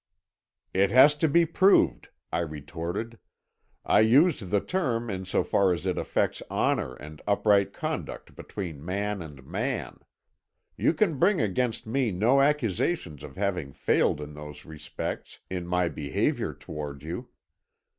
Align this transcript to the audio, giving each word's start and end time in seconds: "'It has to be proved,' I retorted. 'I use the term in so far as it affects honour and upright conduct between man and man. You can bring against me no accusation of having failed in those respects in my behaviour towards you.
"'It 0.73 0.89
has 0.89 1.13
to 1.13 1.27
be 1.27 1.45
proved,' 1.45 2.09
I 2.33 2.39
retorted. 2.39 3.19
'I 3.85 3.99
use 3.99 4.39
the 4.39 4.59
term 4.59 5.11
in 5.11 5.25
so 5.25 5.43
far 5.43 5.71
as 5.71 5.85
it 5.85 5.95
affects 5.99 6.41
honour 6.49 6.95
and 6.95 7.21
upright 7.27 7.71
conduct 7.71 8.33
between 8.35 8.83
man 8.83 9.21
and 9.21 9.45
man. 9.45 9.99
You 10.75 10.95
can 10.95 11.19
bring 11.19 11.39
against 11.39 11.85
me 11.85 12.09
no 12.09 12.41
accusation 12.41 13.23
of 13.23 13.35
having 13.35 13.73
failed 13.73 14.19
in 14.21 14.33
those 14.33 14.65
respects 14.65 15.37
in 15.51 15.67
my 15.67 15.87
behaviour 15.87 16.51
towards 16.55 17.03
you. 17.05 17.29